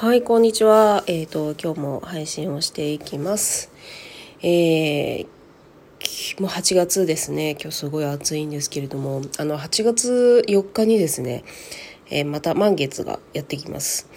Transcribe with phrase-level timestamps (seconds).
[0.00, 1.04] はい、こんにちは。
[1.08, 3.70] えっ、ー、と、今日も配信をしていきます。
[4.40, 7.50] えー、もう8月ですね。
[7.60, 11.44] 今日すごい暑いんですけれども、あの、8月4日にですね、
[12.08, 14.08] えー、また満月がやってきます。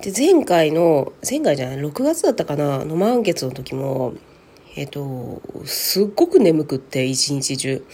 [0.00, 4.14] で、前回の、前回じゃない、6月だったかな、の満月の時も、
[4.76, 7.84] えっ、と、すっごく眠くって、一日中。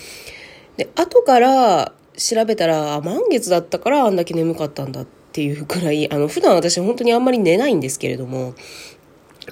[0.77, 8.55] で、後から調べたら、満月だったからあんだけ眠かったんだってっていうくらい、あの、普段私本当にあんまり寝ないんですけれども、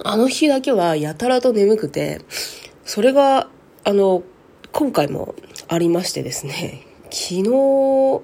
[0.02, 2.22] あの日だけはやたらと眠くて、
[2.84, 3.48] それが、
[3.84, 4.24] あの、
[4.72, 5.36] 今回も
[5.68, 8.20] ありましてですね、昨日、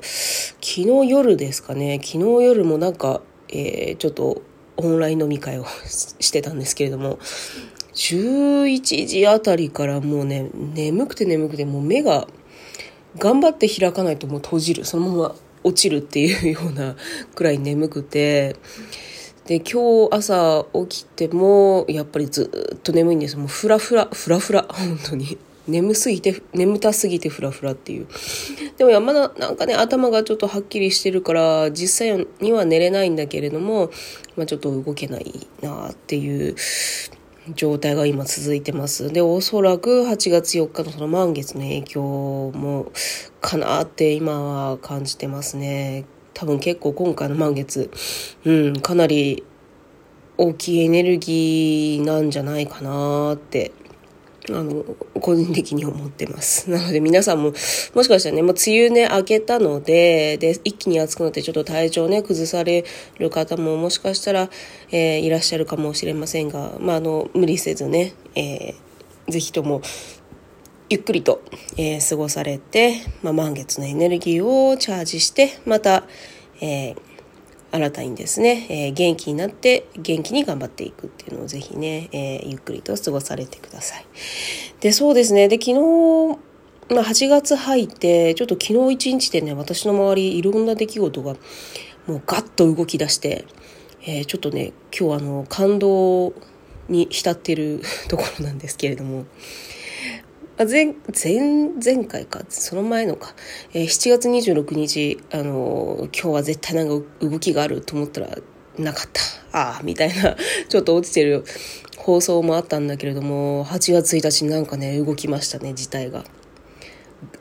[0.61, 4.43] 昨日夜ですかね、昨日夜もなんか、えー、ちょっと
[4.77, 5.67] オンライン飲み会を
[6.19, 7.21] してたんですけれども、
[7.95, 12.27] 11時あたりからもうね、眠くて眠くて、もう目が
[13.19, 14.85] 頑張って開かないともう閉じる。
[14.85, 15.35] そのまま
[15.65, 16.97] 落ちるっていうような
[17.35, 18.57] くらい眠くて、
[19.47, 23.37] で、今日朝起きても、やっぱりずっと眠いんです。
[23.37, 25.39] もうフラフラ、フラフラ、本当に。
[25.69, 28.07] 眠すぎて、眠たすぎてフラフラっていう。
[28.77, 33.91] でも山田、なんかね、頭がちょっとはっきりしてるから、実際には寝れないんだけれども、
[34.37, 36.57] まあちょっと動けないなっていう
[37.55, 39.13] 状態が今続いてます。
[39.13, 42.93] で、おそらく8月4日のその満月の影響も
[43.41, 46.05] かなって今は感じてますね。
[46.35, 47.91] 多分結構今回の満月、
[48.45, 49.45] うん、かなり
[50.39, 53.73] 大きいエネルギーなんじゃないかなって
[54.51, 54.85] あの、
[55.21, 56.69] 個人的に思ってます。
[56.71, 57.53] なので皆さんも、
[57.95, 62.85] もしかしたらね、もう梅雨ね、明けたので、で、一気に暑くなってちょっと体調ね、崩され
[63.19, 64.51] る方ももしかしたら、
[64.91, 69.81] えー、いらっしゃるかもしれませんが、まあ、あの、無理せずね、えー、ぜひとも、
[70.91, 71.41] ゆっくりと、
[71.77, 76.05] えー、過ごされて、まあ、満月のエネルギーをチャージして、また、
[76.61, 76.97] えー、
[77.73, 84.05] 新たにですね、えー、元気になって元気に頑張っていくっていうのをぜひね、えー、ゆっくりと過ごされてください。
[84.81, 85.49] で、そうですね。
[85.49, 86.39] で、昨日、
[86.91, 91.35] まあ、8月入って、ちょっと昨日一日でね、私の周りいろんな出来事が
[92.07, 93.47] もうガッと動き出して、
[94.05, 96.35] えー、ちょっとね、今日あの、感動
[96.91, 99.25] に浸ってる ところなんですけれども、
[100.59, 103.35] 前、前、前回か、その前のか、
[103.73, 108.29] えー、7月26日、あのー、今日は絶対なんか動きがあると思ったら、
[108.79, 109.21] なかった。
[109.53, 110.37] ああ、みたいな、
[110.69, 111.45] ちょっと落ちてる
[111.97, 116.25] 放送もあったんだけれども、8月1日になんかね、動きましたね、事態が。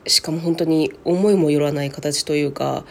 [0.06, 2.84] しかも本当に思いもよらない形というか、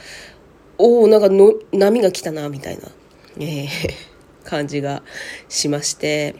[0.78, 2.92] おお、なんかの波が来たな、みたいな、
[3.40, 3.68] えー、
[4.46, 5.02] 感じが
[5.50, 6.36] しまして、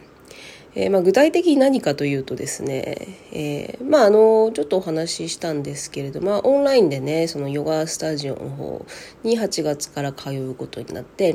[0.74, 8.86] えー、まあ、具体的に何かというとですね、えー、まあ、あの、ちょっとお話ししたんですけれども、まあ、オンラインでね、そのヨガスタジオの方
[9.22, 11.34] に8月から通うことになって、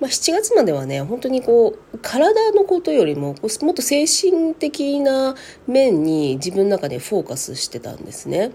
[0.00, 5.34] まあ、7月まではね、本当にこう、体のことよりも、もっと精神的な
[5.66, 8.52] 面に自分の中でフォーカスしてたんですね。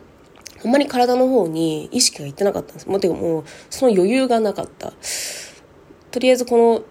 [0.66, 2.90] あんまり体の方に意識がいってなかったんです。
[2.90, 4.94] もう、てかもう、その余裕がなかった。
[6.10, 6.84] とりあえずこの、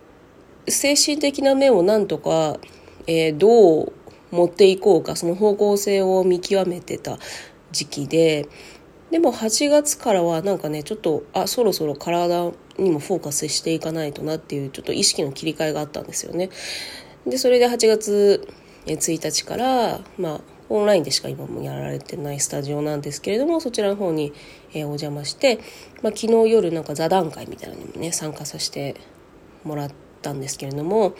[0.68, 2.60] 精神的な面をなんとか
[3.06, 3.92] えー、どう
[4.30, 7.18] 持っていこうかその方向性を見極めてた
[7.70, 8.48] 時期で
[9.10, 16.48] でも8月からはなんかねちょっとあそろそろ体にもフォーカスしていかないとなっていうちょっと意識の切り替えがあったんですよね。
[17.26, 18.48] でそれで8月
[18.86, 20.40] 1日からまあ
[20.70, 24.32] オンラインでしか今もやられてないスタジオなんですけれどもそちらの方に、
[24.72, 25.58] えお邪魔して、
[26.00, 28.96] まあ、昨日夜なんか座談会みたいなのにもね参加させて
[29.64, 29.90] もらっ
[30.22, 31.14] たんですけれども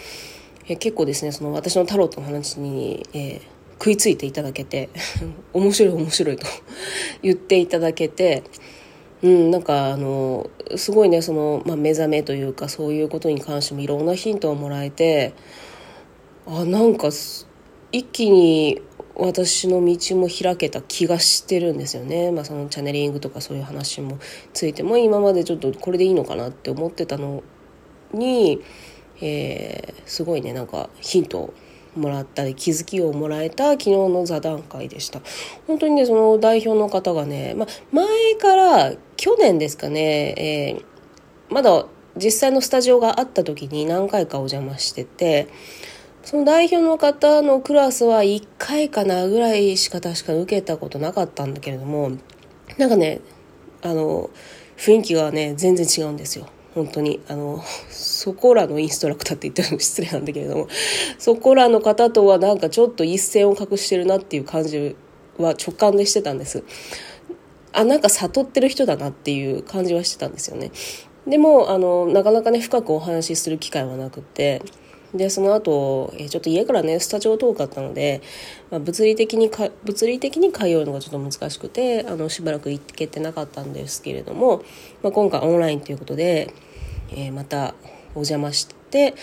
[0.68, 3.40] え結構ですねその私のタロットの話に、えー、
[3.74, 4.90] 食いついていただけて
[5.52, 6.46] 面白い面白いと
[7.22, 8.42] 言っていただけて
[9.22, 15.34] うん、なんかあのすごいねその、まあ、目覚めというかそういうことに関してもいろんなヒントをもらえて
[16.44, 17.10] あなんか
[17.92, 18.82] 一気に
[19.14, 24.18] 私の道も開けた気がしてるんですよね、まあ、そのチャネリングとかそういう話も
[24.54, 27.44] ついても今までちょっとこれでいいのかなって思ってたの
[28.12, 28.60] に
[29.22, 31.54] えー、すごいねなんかヒントを
[31.94, 35.20] もらったり気づきをもらえた昨日の座談会でした。
[35.66, 41.86] 本当にねその代表の方がね、ま、前から去年ですかね、えー、まだ
[42.16, 45.48] 実際のスタジオがあった時に何回かお邪魔してて
[46.25, 52.12] その代表の方のクラスは1回かなぐらいしか確か受けたことなかったんだけれども
[52.78, 53.20] なんかね
[53.82, 54.30] あの
[54.76, 56.46] 雰囲気がね全然違うんですよ。
[56.74, 60.69] 本当にあのそこらのインストラクターって言ったら失礼なんだけれども
[61.19, 64.96] そこらの方とはなんかちょっと一線を画してるなっていう感じ
[65.38, 66.64] は直感でしてたんです。
[67.74, 70.70] あなんか悟ってる人だなっていう感じはしてたんですよね。
[71.26, 74.62] でもあのなかなかね深くお話しする機会はなくて
[75.14, 78.23] でその後、えちょっと家からねスタジオ遠かったので、
[78.70, 84.62] まあ、物理的にか物理的に通うのがちょっと難しくてあのしばらく行けてなかったんですけれども、
[85.03, 86.55] まあ、今回オンラインということで、
[87.11, 87.75] えー、また
[88.14, 89.14] お邪魔して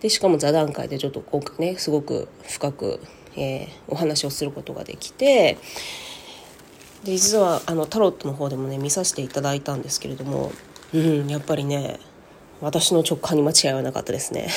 [0.00, 3.00] でしかも座談会でちょっと今回ねすごく深く、
[3.36, 5.58] えー、お話をすることができて
[7.04, 10.50] で実はあのタロットの方でもね見させていただいたんですけれども、
[10.92, 12.00] うん、やっぱりね
[12.60, 14.48] 私の直感に間違いはなかったですね。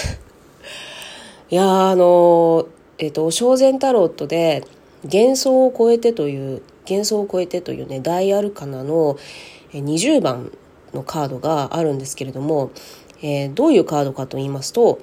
[1.51, 2.68] いやあの
[3.00, 4.63] えっ、ー、と正禅タロットで
[5.04, 9.18] 幻想を超えてという幻想を超えてというね大アルカナの
[9.72, 10.51] 20番
[10.94, 12.72] のカードがあるんですけれども、
[13.24, 15.00] えー、どういうカードかと言いますと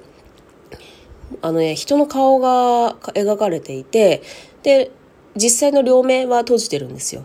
[1.41, 4.21] あのね人の顔が描かれていて
[4.63, 4.91] で
[5.35, 7.23] 実際の両目は閉じてるんですよ。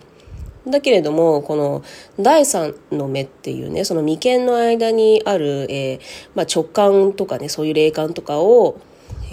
[0.67, 1.83] だけれども、この
[2.21, 6.01] 第三の目っていうね、その眉間の間にある、えー、
[6.37, 8.79] まあ、直感とかね、そういう霊感とかを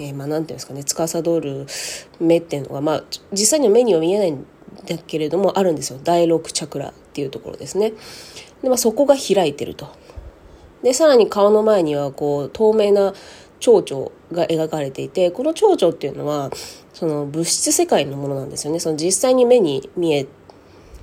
[0.00, 1.66] えー、まあ、ていうんですかね司る
[2.18, 4.46] 目っていうのが、まあ、実際には目には見えないん
[4.86, 6.00] だけれどもあるんですよ。
[6.02, 7.92] 第六チャクラっていうところですね。
[8.62, 9.88] で、まあ、そこが開いてると。
[10.82, 13.12] でさらに顔の前にはこう透明な
[13.58, 16.50] 蝶々が描かれていてこの蝶々っていうのは
[16.94, 18.80] その物質世界のものなんですよね。
[18.80, 20.26] その実際に目に見え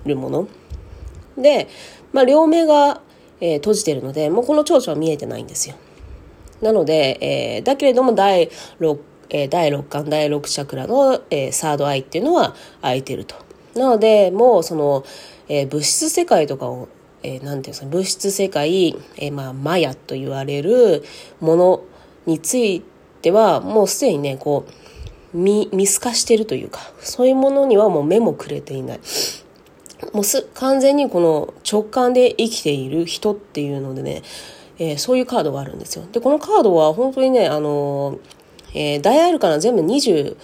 [0.06, 0.48] るもの。
[1.38, 1.68] で、
[2.14, 3.02] まあ、両目が、
[3.40, 5.76] えー、閉じてるのでもうこの蝶々は見えてないんですよ。
[6.62, 8.50] なので、えー、だけれども第
[8.80, 9.00] 6、
[9.30, 13.36] えー、第6巻、第6チャクラの、えー、サードアイっていうのは開いてると。
[13.76, 15.04] なので、もうその、
[15.50, 16.90] えー、物質世界とかを、
[17.24, 21.04] えー、なんていうんですか、物質世界、えー、まあ、マヤと言われる
[21.40, 21.84] もの
[22.26, 22.84] につい
[23.22, 29.00] ては、もうすでにね、こう、見、見透かしてるというか、そういうものにはもう目もくれていない。
[30.14, 34.24] もうす、完全にこの直感で生きている人っていうのでね、
[34.80, 36.06] えー、そういうカードがあるんですよ。
[36.12, 38.20] で、このカードは本当にね、あの
[38.74, 40.36] えー、大アルカナ全部22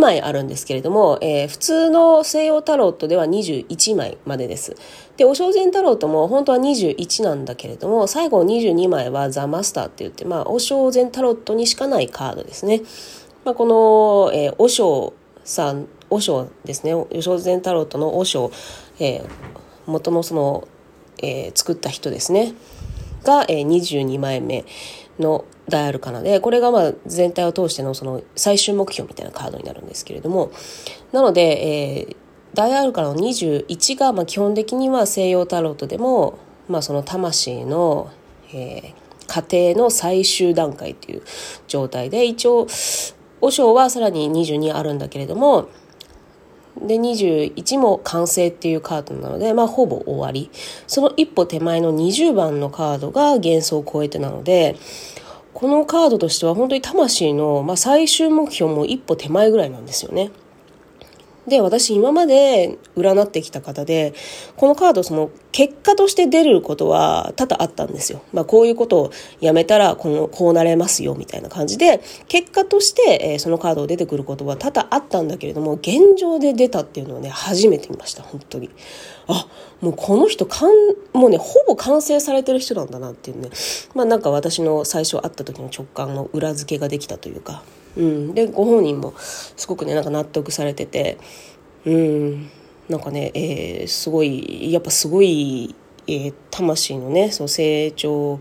[0.00, 4.76] 枚あるんですけれども、えー、普通の西洋タロットでは21枚までです。
[5.16, 12.82] で、お正禅タロットも本当は21なんだけれども、最後22枚はザ・マスターって言って、まあ、お正禅タロットにしかないカードですね。
[13.44, 18.50] まあ、この、えー、お正さん、お正ですね、お正禅タロットのお正、
[18.98, 19.28] えー、
[19.86, 20.68] 元のその、
[21.22, 22.52] えー、作った人ですね。
[23.24, 24.64] が、えー、22枚目
[25.18, 30.50] のダイアルカナでこれがまあ全体を通してのその最終目標みたいなカードになるんですけれども。
[31.12, 32.16] なので、えー、
[32.54, 36.38] ダイアルカナの21がまあ基本的には西洋タロットでも、
[36.68, 38.10] まあ、その魂の、
[38.52, 41.22] えー、家庭の最終段階っていう
[41.68, 42.66] 状態で一応
[43.40, 45.68] 和尚はさらに22あるんだけれども
[46.80, 50.50] で、21も完成っていうカードなので、まあ、ほぼ終わり。
[50.86, 54.76] その一歩手前の20番のカードが幻想を超えてなので、
[55.52, 60.30] このカードとしては本当に魂の、まあ、最終目標も一歩手前ぐらいなんですよね。
[61.50, 64.14] で、私今まで占ってきた方で、
[64.56, 68.22] このカードその結果として出ることは多々あったんですよ。
[68.32, 69.10] まあこういうことを
[69.40, 78.70] やめたらこのこうなれますよみたいな感じで、結果として、え、そのカードを出てくることは多々あったんだけれども、現状で出たっていうのはね、初めて見ました、本当に。
[79.32, 79.46] あ、
[79.80, 80.70] もうこの人かん、
[81.12, 83.50] もうね、ほぼ完成されてる人なんだなっていうね。
[83.94, 87.62] まあなんか私の最初会った時の直感の裏付けができたというか、
[87.96, 91.18] うん、でご本人もすごくねなんか納得されてて。
[91.86, 92.50] うん。
[92.90, 95.76] なんかね、えー、すごいやっぱすごい、
[96.08, 98.40] えー、魂のねその成長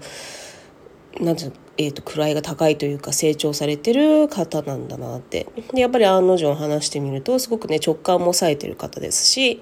[1.20, 5.48] なんていうのえーと、位が高いというか成長されてる方なんだなって。
[5.74, 9.62] でやっぱり案の定話してみるとすごくね直感も冴えてる方ですし、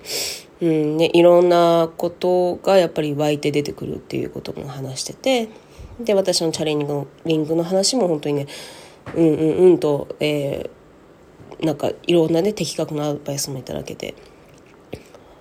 [0.59, 5.49] うんね、いろんなことがやっぱり湧いて出てくるっていうことも話してて
[5.99, 8.47] で私のチャレンジングの話も本当にね
[9.15, 14.15] うんうんうんと、えー、なんかいろんなね的確なアドバイスもいただけて。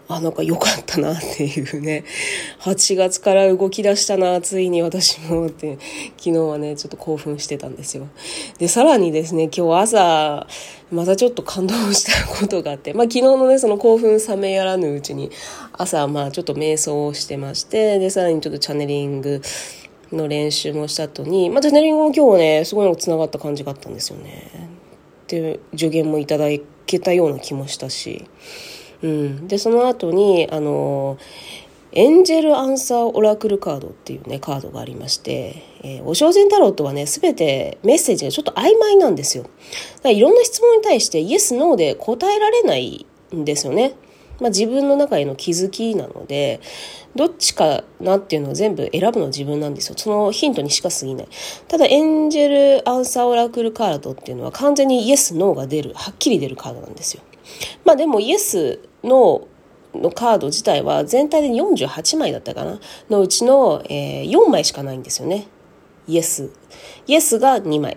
[0.09, 2.05] あなんか良かったなっていうね。
[2.61, 5.79] 8月から動き出したなついに私もって。
[6.17, 8.07] 昨日はねちょっと興奮してたんですよ。
[8.59, 10.47] でさらにですね今日朝
[10.91, 12.93] またちょっと感動したことがあって。
[12.93, 15.31] まあ昨日のねその興奮冷めやらぬうちに
[15.73, 17.99] 朝まあちょっと瞑想をしてまして。
[17.99, 19.43] でさらにちょっとチャネリング
[20.13, 24.51] の練習もした後に、またネリングも今日ね、すごいの繋がった感じがあったんですよね。
[25.27, 26.47] で、助言もいただ
[26.87, 28.25] けたような気もしたし。
[29.03, 29.49] うん。
[29.49, 31.19] で、その後に、あの、
[31.93, 39.45] エンジェルアンサーオラクルカードっていうね、カードがありまして、えー、お正禅太郎とはね、すべてメッセージがちょっと曖昧なんですよ。
[39.45, 39.53] だか
[40.05, 43.95] らいろんな質問に対してイエス、ノーで答えられないんですよね。
[44.41, 46.61] まあ、自分の中への気づきなので
[47.15, 51.29] どっちかなっていうのを全部選ぶのは自分なんですよそのヒントにしか過ぎない
[51.69, 57.23] ただエンジェルアンサーオラクルカードっていうのは完全にイエスノーが出るはっきり出るカードなんですよ
[57.85, 62.79] まあでもイエスノーのカード自体は全体で48枚だったかな。
[63.11, 65.47] のうちの、えー、4枚しかないんですよね。
[66.07, 66.51] イエス。
[67.07, 67.97] イエスが2枚。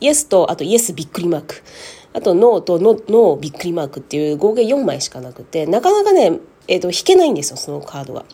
[0.00, 1.62] イエスとあとイエスびっくりマーク。
[2.12, 5.66] あとノーとノーびっくりマークっていう合計4枚しかなくて。
[5.66, 8.24] なかなかね、えーと、引けないんですよそのカードが。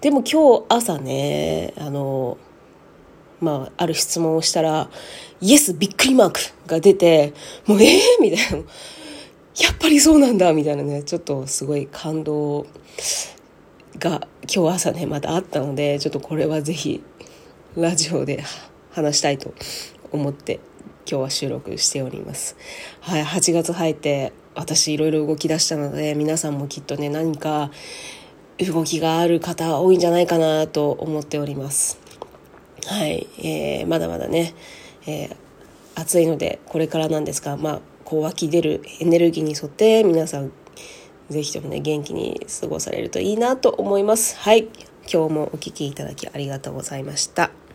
[0.00, 2.36] でも今日朝ねあの
[3.40, 4.88] まあある質問をしたら
[5.40, 7.34] イエスびっくりマークが出て
[7.66, 8.66] もうええー、みたいな。
[9.58, 12.66] やっぱりそうなんだみたいなねちょっとすごい感動
[13.98, 17.02] が今日朝ねまたあったのでちょっとこれはぜひ
[17.76, 18.44] ラジオで
[18.90, 19.54] 話したいと
[20.12, 20.60] 思って
[21.08, 22.56] 今日は収録しております。
[23.00, 27.70] はい、8月入って私いろいろ動き出したので皆さんもきっとね何か
[28.58, 31.98] 動きがある方多いんじゃないかなと思っております。
[32.86, 34.54] はい、えー、まだまだね、
[35.06, 35.36] えー、
[35.94, 40.52] 暑いのでこれからなんですが、まあ、こう湧き出るエネルギーに沿って皆さん
[41.28, 44.38] ぜひともね元気に過ごされるといいなと思います。
[44.38, 44.68] はい、
[45.12, 47.65] 今日もお聴きいただきありがとうございました。